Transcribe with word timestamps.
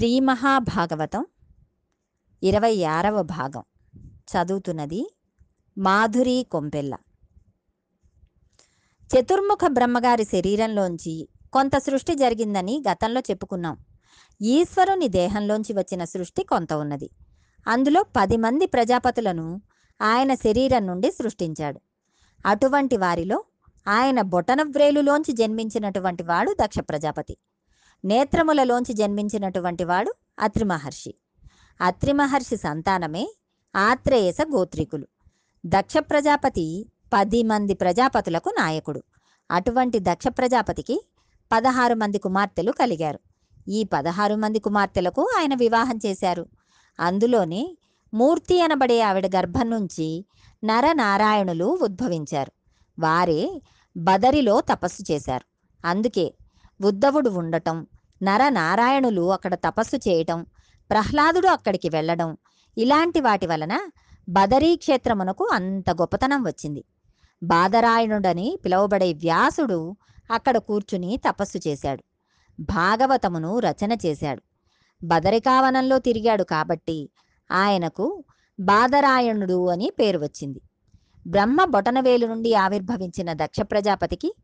శ్రీ 0.00 0.20
మహాభాగవతం 0.20 1.26
ఇరవై 2.42 2.84
ఆరవ 2.84 3.22
భాగం. 3.22 3.62
చదువుతున్నది 4.06 5.14
మాధురి 5.78 6.46
కొంపెల్ల. 6.50 6.96
చతుర్ముఖ 9.02 9.58
బ్రహ్మగారి 9.66 10.24
శరీరంలోంచి 10.24 11.28
కొంత 11.52 11.78
సృష్టి 11.78 12.14
జరిగిందని 12.14 12.84
గతంలో 12.90 13.20
చెప్పుకున్నాం. 13.20 13.76
ఈశ్వరుని 14.42 15.08
దేహంలోంచి 15.08 15.72
వచ్చిన 15.72 16.04
సృష్టి 16.04 16.44
కొంత 16.44 16.72
ఉన్నది. 16.72 17.10
అందులో 17.66 18.02
పది 18.02 18.36
మంది 18.36 18.66
ప్రజాపతులను 18.66 19.62
ఆయన 20.02 20.34
శరీరం 20.34 20.86
నుండి 20.86 21.10
సృష్టించాడు. 21.10 21.80
అటువంటి 22.46 22.96
వారిలో 22.96 23.44
ఆయన 23.88 24.20
బొటనవ్రేలులోంచి 24.20 25.32
జన్మించినటువంటి 25.32 26.22
వాడు 26.22 26.56
దక్ష 26.60 26.78
ప్రజాపతి. 26.78 27.36
నేత్రములలోంచి 28.04 28.92
జన్మించినటువంటి 28.94 29.84
వాడు 29.84 30.14
అత్రి 30.38 30.64
మహర్షి 30.64 31.14
అత్రి 31.80 32.12
మహర్షి 32.12 32.56
సంతానమే 32.56 33.34
ఆత్రేయస 33.76 34.36
గోత్రికులు. 34.52 35.06
దక్ష 35.66 35.94
ప్రజాపతి 35.96 36.86
పది 37.12 37.42
మంది 37.42 37.74
ప్రజాపతులకు 37.74 38.48
నాయకుడు. 38.48 39.02
అటువంటి 39.50 39.98
దక్ష 39.98 40.28
ప్రజాపతికి 40.28 41.06
పదహారు 41.52 41.94
మంది 41.94 42.18
కుమార్తెలు 42.18 42.72
కలిగారు. 42.72 43.20
ఈ 43.68 43.84
పదహారు 43.84 44.34
మంది 44.34 44.58
కుమార్తెలకు 44.58 45.28
ఆయన 45.38 45.54
వివాహం 45.54 45.98
చేశారు. 46.06 46.46
అందులోనే 47.00 47.76
మూర్తి 48.14 48.60
అనబడే 48.60 49.00
ఆవిడ 49.00 49.26
గర్భం 49.26 49.70
నుంచి 49.70 50.24
నరనారాయణులు 50.64 51.78
ఉద్భవించారు. 51.82 52.52
వారే 52.98 53.62
బదరిలో 53.96 54.60
తపస్సు 54.60 55.12
చేశారు. 55.12 55.44
అందుకే 55.86 56.34
ఉద్ధవుడు 56.80 57.30
ఉండటం 57.30 57.86
నరనారాయణులు 58.22 59.30
అక్కడ 59.32 59.54
తపస్సు 59.54 59.96
చేయటం 59.96 60.46
ప్రహ్లాదుడు 60.90 61.46
అక్కడికి 61.46 61.88
వెళ్ళడం 61.88 62.36
ఇలాంటి 62.78 63.20
వాటి 63.20 63.46
వలన 63.46 63.78
బదరీ 64.28 64.76
క్షేత్రమునకు 64.76 65.48
అంత 65.52 65.90
గొప్పతనం 65.90 66.42
వచ్చింది. 66.42 66.84
బాదరాయణుడని 67.42 68.58
పిలువబడే 68.64 69.12
వ్యాసుడు 69.12 69.96
అక్కడ 70.30 70.58
కూర్చుని 70.58 71.20
తపస్సు 71.28 71.68
చేశాడు. 71.68 72.04
భాగవతమును 72.60 73.58
రచన 73.58 73.96
చేశాడు. 74.06 74.42
బదరికావనంలో 75.04 75.98
తిరిగాడు 75.98 76.44
కాబట్టి 76.44 77.10
ఆయనకు 77.52 78.24
బాదరాయణుడు 78.60 79.68
అని 79.68 79.90
పేరు 80.00 80.18
వచ్చింది. 80.18 80.60
బ్రహ్మ 81.26 81.64
బొటనవేలు 81.64 82.26
నుండి 82.26 82.54
ఆవిర్భవించిన 82.54 83.32
దక్ష 83.32 83.60
ప్రజాపతికి 83.60 84.34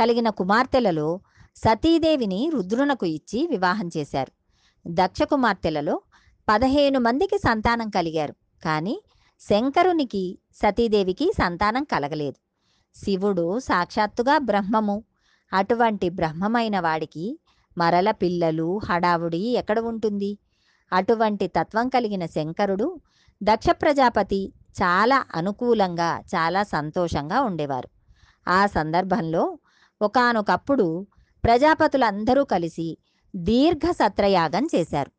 కలిగిన 0.00 0.28
కుమార్తెలలో 0.28 1.20
సతీదేవిని 1.56 2.50
రుద్రునకు 2.54 3.06
ఇచ్చి 3.06 3.46
వివాహం 3.50 3.90
చేశారు. 3.96 4.32
దక్ష 4.86 5.22
కుమార్తెలలో 5.22 6.00
పదహేను 6.48 7.00
మందికి 7.00 7.38
సంతానం 7.38 7.90
కలిగారు. 7.90 8.34
కానీ 8.64 9.02
శంకరునికి 9.40 10.38
సతీదేవికి 10.54 11.32
సంతానం 11.38 11.84
కలగలేదు. 11.84 12.36
శివుడు 13.04 13.58
సాక్షాత్తుగా 13.58 14.38
బ్రహ్మము. 14.38 15.04
అటువంటి 15.52 16.08
బ్రహ్మమైన 16.08 16.80
వాడికి 16.80 17.38
మరల 17.78 18.10
పిల్లలు 18.10 18.80
హడావుడి 18.84 19.42
ఎక్కడ 19.48 19.78
ఉంటుంది? 19.80 20.38
అటువంటి 20.92 21.46
తత్వం 21.46 21.88
కలిగిన 21.88 22.26
శంకరుడు 22.26 23.00
దక్ష 23.42 23.66
ప్రజాపతి 23.70 24.52
చాలా 24.72 25.24
అనుకూలంగా 25.34 26.20
చాలా 26.20 26.62
సంతోషంగా 26.62 27.40
ఉండేవారు. 27.40 27.88
ఆ 28.48 28.66
సందర్భంలో 28.66 29.58
ఒకానొకప్పుడు 30.02 31.06
ప్రజాపతులందరూ 31.46 32.44
కలిసి 32.44 32.98
దీర్ఘ 33.36 33.90
సత్రయాగం 33.90 34.68
చేశారు. 34.74 35.10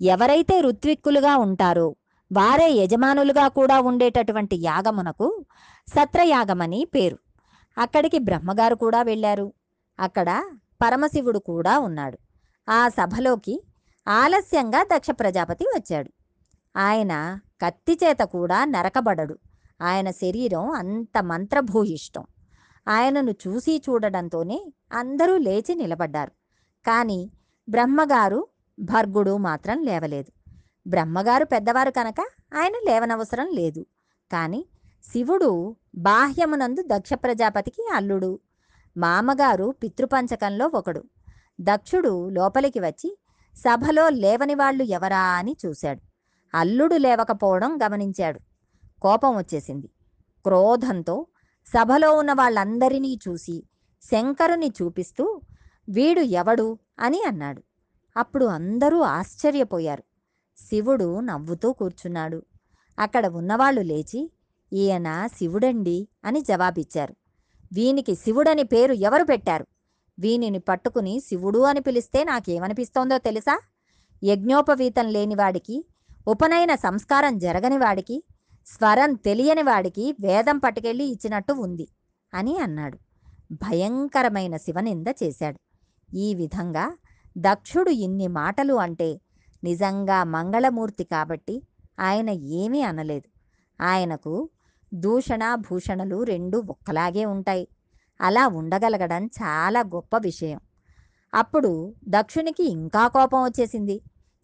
ఎవరైతే 0.00 0.60
ఋత్విక్కులుగా 0.60 1.36
ఉంటారో 1.36 1.96
వారే 2.32 2.70
యజమానులుగా 2.70 3.48
కూడా 3.48 3.80
ఉండేటటువంటి 3.80 4.56
యాగమునకు 4.56 5.44
సత్రయాగమని 5.88 6.84
పేరు. 6.94 7.18
అక్కడికి 7.78 8.18
బ్రహ్మగారు 8.18 8.74
కూడా 8.74 9.02
వెళ్ళారు. 9.02 9.52
అక్కడ 10.00 10.44
పరమశివుడు 10.82 11.38
కూడా 11.38 11.78
ఉన్నాడు. 11.78 12.18
ఆ 12.70 12.88
సభలోకి 12.88 13.62
ఆలస్యంగా 14.08 14.82
దక్ష 14.82 15.10
ప్రజాపతి 15.10 15.64
వచ్చాడు. 15.64 16.10
ఆయన 16.76 17.38
కత్తి 17.62 17.98
చేత 18.04 18.18
కూడా 18.18 18.64
నరకబడడు. 18.64 19.38
ఆయన 19.82 20.10
శరీరం 20.10 20.70
అంత 20.70 21.22
మంత్రభూయిష్టం. 21.22 22.24
ఆయనను 22.88 23.30
చూసి 23.30 23.82
చూడడంతోనే 23.90 24.72
అందరూ 24.92 25.36
లేచి 25.36 25.74
నిలబడ్డారు. 25.74 26.30
కానీ 26.86 27.30
బ్రహ్మగారు 27.68 28.46
భర్గుడు 28.78 29.36
మాత్రం 29.36 29.82
లేవలేదు. 29.82 30.50
బ్రహ్మగారు 30.86 31.44
పెద్దవారు 31.44 31.90
కనుక 31.90 32.20
ఆయన 32.54 32.72
లేవనవసరం 32.84 33.48
లేదు. 33.52 33.86
కానీ 34.32 34.66
శివుడు 35.12 35.76
బాహ్యమునందు 35.94 36.82
దక్ష 36.86 37.12
ప్రజాపతికి 37.12 37.88
అల్లుడు. 37.92 38.38
మామగారు 38.96 39.74
పితృపంచకంలో 39.82 40.70
ఒకడు. 40.74 41.04
దక్షుడు 41.60 42.28
లోపలికి 42.28 42.80
వచ్చి 42.80 43.18
సభలో 43.54 44.08
లేవని 44.08 44.54
వాళ్ళు 44.54 44.82
ఎవరా 44.82 45.20
అని 45.20 45.56
చూశాడు. 45.66 46.00
అల్లుడు 46.56 46.96
లేవకపోవడం 46.96 47.78
గమనించాడు. 47.82 48.40
కోపం 49.00 49.36
వచ్చేసింది. 49.36 49.86
క్రోధంతో 50.44 51.26
సభలో 51.66 52.16
ఉన్న 52.16 52.32
వాళ్ళందరినీ 52.32 53.18
చూసి 53.28 53.62
శంకరుని 54.02 54.72
చూపిస్తూ 54.82 55.40
వీడు 55.88 56.20
ఎవడు? 56.20 56.78
అని 57.00 57.22
అన్నాడు. 57.26 57.62
అప్పుడు 58.16 58.44
అందరూ 58.44 59.00
ఆశ్చర్యపోయారు. 59.00 60.02
శివుడు 60.68 61.20
నవ్వుతూ 61.20 61.72
కూర్చున్నాడు. 61.72 62.42
అక్కడ 62.98 63.26
ఉన్నవాళ్ళు 63.26 63.80
లేచి 63.80 64.30
ఈయన 64.72 65.28
శివుడండి 65.36 66.08
అని 66.24 66.40
జవాబిచ్చారు. 66.40 67.16
వీనికి 67.72 68.14
శివుడని 68.14 68.62
పేరు 68.62 68.92
ఎవరు 68.92 69.24
పెట్టారు? 69.24 69.66
వీనిని 70.18 70.58
పట్టుకుని 70.58 71.20
శివుడు 71.20 71.58
అని 71.58 71.80
పిలిస్తే 71.80 72.24
నాకేమనిపిస్తోందో 72.24 73.18
తెలుసా? 73.18 73.60
యజ్ఞోపవీతం 74.24 75.08
లేనివాడికి 75.08 75.84
ఉపనయన 76.28 76.74
సంస్కారం 76.74 77.38
జరగని 77.38 77.78
వాడికి 77.78 78.24
స్వరం 78.66 79.14
తెలియని 79.14 79.62
వాడికి 79.62 80.16
వేదం 80.20 80.58
పట్టుకెళ్ళి 80.58 81.04
ఇచ్చినట్టు 81.04 81.52
ఉంది 81.52 81.88
అని 82.34 82.58
అన్నాడు. 82.58 82.98
భయంకరమైన 83.52 84.56
శివనింద 84.56 85.06
చేశాడు. 85.22 85.58
ఈ 86.14 86.34
విధంగా 86.34 86.96
దక్షుడు 87.38 87.90
ఇన్ని 87.90 88.26
మాటలు 88.26 88.74
అంటే 88.74 89.20
నిజంగా 89.64 90.24
మంగళమూర్తి 90.24 91.04
కాబట్టి 91.04 91.62
ఆయన 92.00 92.30
ఏమీ 92.30 92.80
అనలేదు. 92.80 93.28
ఆయనకు 93.82 94.50
దూషణ 94.94 95.54
భూషణలు 95.54 96.22
రెండు 96.22 96.64
ఒక్కలాగే 96.68 97.24
ఉంటాయి. 97.24 97.68
అలా 98.20 98.48
ఉండగలగడం 98.48 99.26
చాలా 99.26 99.80
గొప్ప 99.80 100.18
విషయం. 100.18 100.60
అప్పుడు 101.34 101.94
దక్షునికి 102.08 102.64
ఇంకా 102.64 103.08
కోపం 103.08 103.44
వచ్చేసింది. 103.44 104.00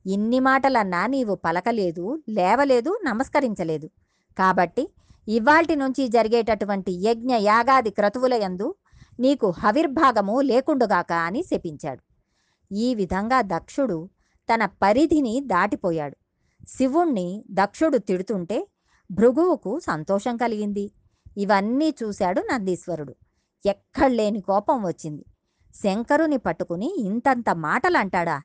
ఇన్ని 0.06 0.40
మాటలన్నా 0.40 1.06
నీవు 1.06 1.34
పలకలేదు 1.34 2.22
లేవలేదు 2.28 2.98
నమస్కరించలేదు. 3.04 3.90
కాబట్టి 4.38 4.88
ఇవాల్టి 5.28 5.76
నుంచి 5.76 6.08
జరిగేటటువంటి 6.08 6.92
యజ్ఞ 6.92 7.34
యాగాది 7.34 7.90
క్రతువుల 7.90 8.34
యందు 8.34 8.74
నీకు 9.20 9.50
హవిర్భాగము 9.50 10.40
లేకుండుగాక 10.40 11.12
అని 11.12 11.42
శపించాడు. 11.42 12.02
ఈ 12.74 12.94
విధంగా 12.94 13.40
దక్షుడు 13.40 14.08
తన 14.54 14.64
పరిధిని 14.64 15.40
దాటిపోయాడు. 15.40 16.16
శివుణ్ణి 16.68 17.44
దక్షుడు 17.50 17.98
తిడుతుంటే 17.98 18.68
భృగువుకు 19.10 19.78
సంతోషం 19.78 20.36
కలిగింది. 20.36 20.90
ఇవన్నీ 21.36 21.94
చూశాడు 22.02 22.40
నందీశ్వరుడు. 22.40 23.14
ఎక్కడ్లేని 23.66 24.40
కోపం 24.40 24.82
వచ్చింది. 24.86 25.24
శంకరుని 25.74 26.36
పట్టుకుని 26.36 26.94
ఇంతంత 26.98 27.50
మాటలంటాడా? 27.50 28.42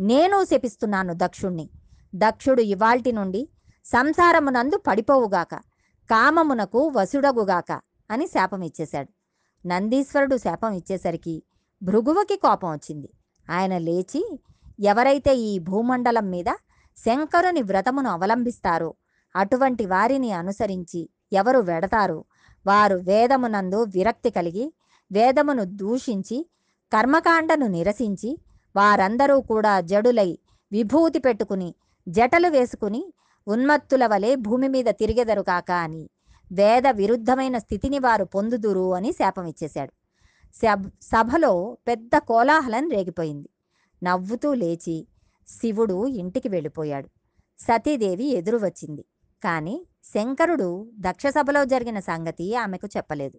నేను 0.00 0.44
శపిస్తున్నాను 0.44 1.14
దక్షుణ్ణి. 1.14 1.70
దక్షుడు 2.14 2.62
ఇవాల్టి 2.62 3.12
నుండి 3.12 3.48
సంసారమునందు 3.92 4.76
పడిపోవుగాక 4.86 5.54
కామమునకు 6.10 6.80
వసుడగుగాక 6.96 7.72
అని 8.10 8.26
శాపం 8.26 8.62
ఇచ్చేశాడు. 8.62 9.10
నందీశ్వరుడు 9.64 10.36
శాపం 10.36 10.72
ఇచ్చేసరికి 10.72 11.34
భృగువకి 11.82 12.36
కోపం 12.36 12.70
వచ్చింది. 12.70 13.08
ఆయన 13.50 13.78
లేచి 13.78 14.22
ఎవరైతే 14.84 15.32
ఈ 15.36 15.52
భూమండలం 15.58 16.30
మీద 16.30 16.50
శంకరుని 16.98 17.62
వ్రతమును 17.62 18.10
అవలంబిస్తారో 18.10 18.90
అటువంటి 19.34 19.86
వారిని 19.86 20.32
అనుసరించి 20.32 21.00
ఎవరు 21.32 21.58
వెడతారో 21.58 22.18
వారు 22.66 22.96
వేదమునందు 22.96 23.80
విరక్తి 23.94 24.30
కలిగి 24.30 24.66
వేదమును 25.10 25.64
దూషించి 25.64 26.38
కర్మకాండను 26.92 27.66
నిరసించి 27.66 28.30
వారందరూ 28.74 29.40
కూడా 29.40 29.80
జడులై 29.80 30.30
విభూతి 30.72 31.18
పెట్టుకుని 31.18 31.74
జటలు 32.06 32.48
వేసుకుని 32.48 33.02
ఉన్మత్తుల 33.46 34.06
వలె 34.06 34.34
భూమి 34.34 34.68
మీద 34.68 34.88
తిరిగెదరు 35.00 35.42
కాక 35.42 35.70
అని 35.70 36.08
వేద 36.52 36.86
విరుద్ధమైన 36.86 37.58
స్థితిని 37.58 37.98
వారు 37.98 38.24
పొందుదురు 38.24 38.94
అని 38.94 39.12
శాపం 39.12 39.46
ఇచ్చేశాడు 39.46 39.92
సభలో 41.02 41.78
పెద్ద 41.88 42.18
కోలాహలం 42.18 42.88
రేగిపోయింది. 42.90 43.48
నవ్వుతూ 44.02 44.54
లేచి 44.54 45.06
శివుడు 45.48 46.06
ఇంటికి 46.06 46.48
వెళ్ళిపోయాడు. 46.48 47.08
సతీదేవి 47.60 48.26
ఎదురు 48.30 48.58
వచ్చింది 48.58 49.04
కానీ 49.42 49.86
శంకరుడు 50.04 50.90
దక్షసభలో 51.00 51.64
జరిగిన 51.64 51.98
సంగతి 51.98 52.54
ఆమెకు 52.54 52.88
చెప్పలేదు. 52.96 53.38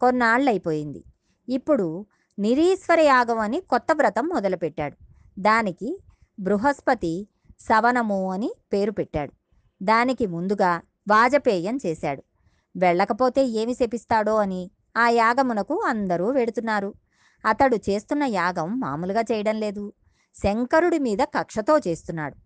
కొన్నాళ్ళైపోయింది 0.00 1.04
ఇప్పుడు 1.48 2.06
నిరీశ్వర 2.38 3.00
యాగం 3.00 3.38
అని 3.38 3.60
కొత్త 3.60 3.86
వ్రతం 3.92 4.26
మొదలుపెట్టాడు. 4.26 4.96
దానికి 5.38 5.98
బృహస్పతి 6.40 7.28
సవనము 7.60 8.30
అని 8.30 8.50
పేరు 8.72 8.90
పెట్టాడు. 8.90 9.32
దానికి 9.82 10.26
ముందుగా 10.26 10.80
వాజపేయం 11.08 11.78
చేశాడు. 11.86 12.22
వెళ్ళకపోతే 12.76 13.44
ఏమి 13.44 13.74
శపిస్తాడో 13.74 14.36
అని 14.36 14.70
ఆ 14.96 15.08
యాగమునకు 15.08 15.82
అందరూ 15.86 16.30
వెడుతున్నారు. 16.30 16.94
అతడు 17.46 17.76
చేస్తున్న 17.76 18.22
యాగం 18.22 18.80
మామూలుగా 18.80 19.20
చేయడం 19.20 19.60
లేదు. 19.60 19.92
శంకరుడి 20.42 20.98
మీద 20.98 21.18
కక్షతో 21.18 21.78
చేస్తున్నాడు. 21.78 22.36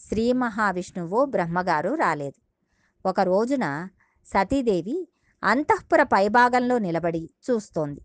శ్రీ 0.00 0.32
మహావిష్ణువు 0.32 1.24
బ్రహ్మగారు 1.24 1.94
రాలేదు. 1.94 2.40
ఒక 3.08 3.20
రోజున 3.20 3.88
సతీదేవి 4.26 5.08
అంతఃపుర 5.44 6.02
పైభాగంలో 6.02 6.78
నిలబడి 6.78 7.30
చూస్తోంది. 7.50 8.00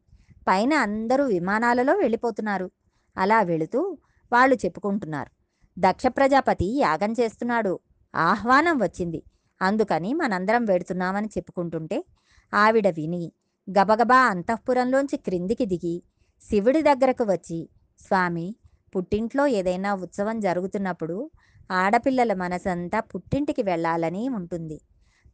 పైన 0.47 0.73
అందరూ 0.73 1.25
విమానాలలో 1.25 1.93
వెళ్ళిపోతున్నారు. 1.93 2.71
అలా 3.17 3.41
వెళుతూ 3.41 3.97
వాళ్ళు 4.31 4.55
చెప్పుకుంటున్నారు. 4.55 5.31
దక్ష 5.79 6.05
ప్రజాపతి 6.07 6.77
యాగం 6.79 7.11
చేస్తున్నాడు. 7.11 7.79
ఆహ్వానం 8.15 8.77
వచ్చింది. 8.77 9.23
అందుకని 9.61 10.13
మనందరం 10.13 10.65
వెడుతున్నామని 10.65 11.27
చెప్పుకుంటుంటే 11.27 12.05
ఆవిడ 12.53 12.87
విని 12.87 13.31
గబగబా 13.79 14.17
అంతఃపురంలోంచి 14.17 15.17
క్రిందికి 15.17 15.65
దిగి 15.65 16.03
శివుడి 16.49 16.81
దగ్గరకు 16.81 17.23
వచ్చి 17.23 17.69
స్వామి 17.99 18.55
పుట్టింట్లో 18.95 19.47
ఏదైనా 19.47 19.93
ఉత్సవం 19.93 20.39
జరుగుతున్నప్పుడు 20.39 21.31
ఆడపిల్లల 21.71 22.33
మనసంతా 22.33 22.99
పుట్టింటికి 22.99 23.63
వెళ్ళాలని 23.63 24.29
ఉంటుంది. 24.29 24.81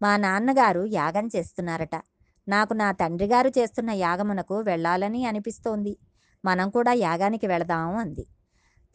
మా 0.02 0.18
నాన్నగారు 0.18 0.86
యాగం 0.86 1.30
చేస్తున్నారట. 1.36 1.96
నాకు 2.48 2.74
నా 2.74 2.92
తండ్రి 2.92 3.28
గారు 3.28 3.50
చేస్తున్న 3.50 3.90
యాగమునకు 3.92 4.60
వెళ్ళాలని 4.60 5.26
అనిపిస్తోంది. 5.26 5.98
మనం 6.46 6.70
కూడా 6.70 6.94
యాగానికి 6.94 7.48
వెళదాము 7.48 8.00
అంది. 8.00 8.26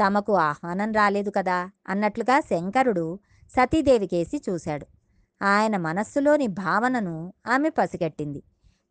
తమకు 0.00 0.32
ఆహ్వానం 0.32 0.92
రాలేదు 0.92 1.30
కదా 1.30 1.70
అన్నట్లుగా 1.88 2.40
శంకరుడు 2.40 3.18
సతీదేవికేసి 3.50 4.42
చూశాడు. 4.50 4.86
ఆయన 5.42 5.76
మనస్సులోని 5.76 6.46
భావనను 6.46 7.32
ఆమె 7.46 7.68
పసిగట్టింది. 7.68 8.42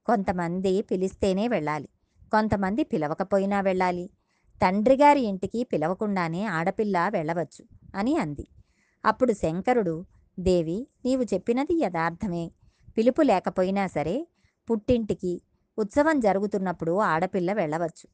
కొంతమంది 0.05 0.81
పిలిస్తేనే 0.81 1.47
వెళ్ళాలి. 1.47 1.89
కొంతమంది 2.31 2.83
పిలవకపోయినా 2.83 3.61
వెళ్ళాలి. 3.61 4.09
తండ్రిగారి 4.61 5.21
ఇంటికి 5.21 5.63
పిలవకుండానే 5.63 6.45
ఆడపిల్ల 6.45 7.09
వెళ్ళవచ్చు 7.13 7.65
అని 7.95 8.17
అంది. 8.17 8.47
అప్పుడు 9.05 9.33
శంకరుడు 9.33 10.05
దేవి 10.39 10.87
నీవు 11.05 11.23
చెప్పినది 11.23 11.79
యథార్థమే. 11.81 12.51
పిలుపు 12.97 13.21
లేకపోయినా 13.21 13.87
సరే 13.87 14.27
పుట్టింటికి 14.71 15.41
ఉత్సవం 15.77 16.19
జరుగుతున్నప్పుడు 16.19 16.99
ఆడపిల్ల 16.99 17.53
వెళ్ళవచ్చు. 17.53 18.07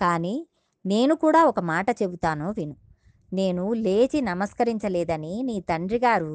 కానీ 0.00 0.46
నేను 0.86 1.14
కూడా 1.14 1.44
ఒక 1.44 1.60
మాట 1.60 1.86
చెబుతాను 2.02 2.50
విను. 2.50 2.76
నేను 3.38 3.64
లేచి 3.86 4.18
నమస్కరించలేదని 4.20 5.34
నీ 5.42 5.56
తండ్రి 5.60 5.98
గారు 5.98 6.32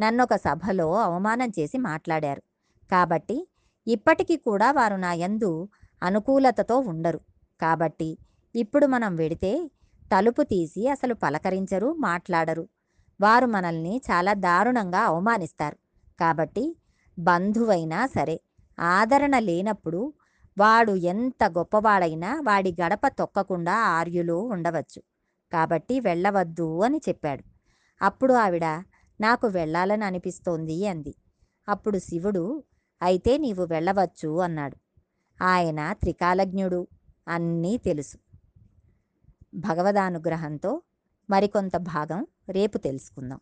నన్నొక 0.00 0.34
సభలో 0.36 0.88
అవమానం 1.06 1.50
చేసి 1.58 1.76
మాట్లాడారు. 1.78 2.42
కాబట్టి 2.90 3.36
ఇప్పటికీ 3.86 4.36
కూడా 4.36 4.68
వారు 4.70 4.96
నా 4.96 5.12
యందు 5.24 5.50
అనుకూలతతో 6.02 6.76
ఉండరు. 6.92 7.20
కాబట్టి 7.60 8.10
ఇప్పుడు 8.54 8.86
మనం 8.86 9.12
వెడితే 9.16 9.52
తలుపు 10.12 10.42
తీసి 10.42 10.82
అసలు 10.88 11.14
పలకరించరు 11.14 11.88
మాట్లాడరు. 12.00 12.64
వారు 13.20 13.46
మనల్ని 13.46 13.94
చాలా 14.10 14.32
దారుణంగా 14.46 15.00
అవమానిస్తారు. 15.10 15.76
కాబట్టి 16.20 16.64
బంధువైనా 17.18 18.00
సరే 18.16 18.36
ఆదరణ 18.78 19.36
లేనప్పుడు 19.48 20.02
వాడు 20.56 20.92
ఎంత 21.12 21.42
గొప్పవాడైనా 21.58 22.30
వాడి 22.48 22.70
గడప 22.82 23.04
తొక్కకుండా 23.18 23.74
ఆర్యులు 23.96 24.36
ఉండవచ్చు. 24.54 25.00
కాబట్టి 25.52 26.00
వెళ్ళవద్దు 26.00 26.80
అని 26.80 27.00
చెప్పాడు. 27.08 27.44
అప్పుడు 28.02 28.32
ఆవిడ 28.32 28.64
నాకు 29.20 29.46
వెళ్ళాలని 29.46 30.04
అనిపిస్తోంది 30.04 30.86
అంది. 30.86 31.14
అప్పుడు 31.68 31.98
శివుడు 31.98 32.64
అయితే 33.02 33.38
నీవు 33.38 33.64
వెళ్ళవచ్చు 33.64 34.40
అన్నాడు. 34.40 34.76
ఆయన 35.44 35.92
త్రికాలజ్ఞుడు 35.92 36.86
అన్నీ 37.28 37.76
తెలుసు. 37.76 38.18
భగవదానుగ్రహంతో 39.54 40.82
మరికొంత 41.30 41.76
భాగం 41.76 42.26
రేపు 42.48 42.78
తెలుసుకుందాం. 42.78 43.40